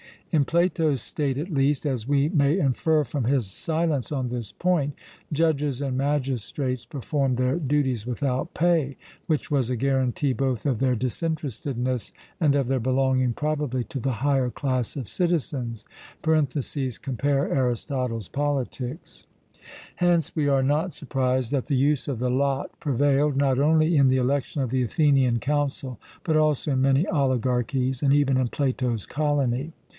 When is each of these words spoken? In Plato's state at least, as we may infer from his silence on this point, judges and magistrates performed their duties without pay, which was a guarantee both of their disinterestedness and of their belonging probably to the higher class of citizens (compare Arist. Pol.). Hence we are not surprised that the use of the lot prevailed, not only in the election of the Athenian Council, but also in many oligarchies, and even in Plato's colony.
In 0.31 0.45
Plato's 0.45 1.01
state 1.01 1.37
at 1.37 1.51
least, 1.51 1.85
as 1.85 2.07
we 2.07 2.29
may 2.29 2.57
infer 2.57 3.03
from 3.03 3.25
his 3.25 3.45
silence 3.45 4.11
on 4.13 4.29
this 4.29 4.53
point, 4.53 4.95
judges 5.31 5.81
and 5.81 5.97
magistrates 5.97 6.85
performed 6.85 7.35
their 7.37 7.57
duties 7.57 8.07
without 8.07 8.53
pay, 8.53 8.95
which 9.27 9.51
was 9.51 9.69
a 9.69 9.75
guarantee 9.75 10.31
both 10.31 10.65
of 10.65 10.79
their 10.79 10.95
disinterestedness 10.95 12.13
and 12.39 12.55
of 12.55 12.67
their 12.67 12.79
belonging 12.79 13.33
probably 13.33 13.83
to 13.83 13.99
the 13.99 14.13
higher 14.23 14.49
class 14.49 14.95
of 14.95 15.07
citizens 15.07 15.83
(compare 16.23 17.43
Arist. 17.53 17.89
Pol.). 18.31 18.65
Hence 19.97 20.35
we 20.35 20.47
are 20.47 20.63
not 20.63 20.93
surprised 20.93 21.51
that 21.51 21.65
the 21.65 21.75
use 21.75 22.07
of 22.07 22.19
the 22.19 22.31
lot 22.31 22.71
prevailed, 22.79 23.35
not 23.35 23.59
only 23.59 23.97
in 23.97 24.07
the 24.07 24.17
election 24.17 24.61
of 24.61 24.69
the 24.71 24.81
Athenian 24.81 25.39
Council, 25.39 25.99
but 26.23 26.37
also 26.37 26.71
in 26.71 26.81
many 26.81 27.05
oligarchies, 27.07 28.01
and 28.01 28.13
even 28.13 28.37
in 28.37 28.47
Plato's 28.47 29.05
colony. 29.05 29.73